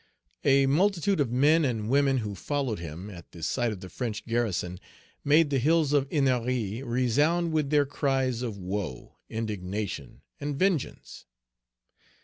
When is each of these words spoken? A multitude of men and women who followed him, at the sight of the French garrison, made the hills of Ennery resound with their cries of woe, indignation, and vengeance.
A 0.43 0.65
multitude 0.65 1.19
of 1.19 1.31
men 1.31 1.63
and 1.63 1.87
women 1.87 2.17
who 2.25 2.33
followed 2.33 2.79
him, 2.79 3.07
at 3.11 3.31
the 3.33 3.43
sight 3.43 3.71
of 3.71 3.81
the 3.81 3.87
French 3.89 4.25
garrison, 4.25 4.79
made 5.23 5.51
the 5.51 5.59
hills 5.59 5.93
of 5.93 6.07
Ennery 6.09 6.81
resound 6.83 7.51
with 7.51 7.69
their 7.69 7.85
cries 7.85 8.41
of 8.41 8.57
woe, 8.57 9.17
indignation, 9.29 10.21
and 10.39 10.57
vengeance. 10.57 11.27